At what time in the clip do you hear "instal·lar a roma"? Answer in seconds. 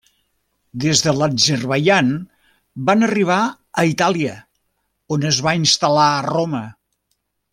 5.61-6.63